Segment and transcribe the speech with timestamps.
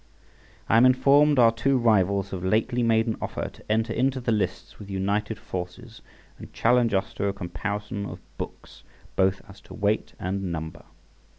[0.67, 4.31] I am informed our two rivals have lately made an offer to enter into the
[4.31, 6.01] lists with united forces
[6.39, 8.81] and challenge us to a comparison of books,
[9.15, 10.85] both as to weight and number.